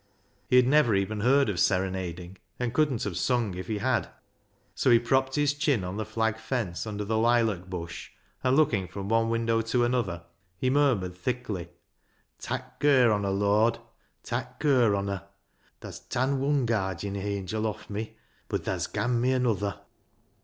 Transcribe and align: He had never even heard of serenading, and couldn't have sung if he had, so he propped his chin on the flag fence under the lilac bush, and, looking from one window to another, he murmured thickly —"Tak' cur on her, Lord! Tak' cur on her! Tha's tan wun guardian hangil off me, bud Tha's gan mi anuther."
He 0.47 0.55
had 0.55 0.65
never 0.65 0.95
even 0.95 1.19
heard 1.19 1.47
of 1.47 1.59
serenading, 1.59 2.39
and 2.59 2.73
couldn't 2.73 3.03
have 3.03 3.15
sung 3.17 3.53
if 3.53 3.67
he 3.67 3.77
had, 3.77 4.09
so 4.73 4.89
he 4.89 4.97
propped 4.97 5.35
his 5.35 5.53
chin 5.53 5.83
on 5.83 5.97
the 5.97 6.05
flag 6.05 6.39
fence 6.39 6.87
under 6.87 7.05
the 7.05 7.19
lilac 7.19 7.67
bush, 7.67 8.09
and, 8.43 8.55
looking 8.55 8.87
from 8.87 9.09
one 9.09 9.29
window 9.29 9.61
to 9.61 9.83
another, 9.83 10.23
he 10.57 10.71
murmured 10.71 11.13
thickly 11.15 11.69
—"Tak' 12.49 12.79
cur 12.79 13.11
on 13.11 13.23
her, 13.25 13.29
Lord! 13.29 13.77
Tak' 14.23 14.59
cur 14.59 14.95
on 14.95 15.07
her! 15.07 15.27
Tha's 15.81 15.99
tan 15.99 16.39
wun 16.39 16.65
guardian 16.65 17.13
hangil 17.13 17.67
off 17.67 17.87
me, 17.87 18.17
bud 18.47 18.63
Tha's 18.63 18.87
gan 18.87 19.21
mi 19.21 19.33
anuther." 19.33 19.81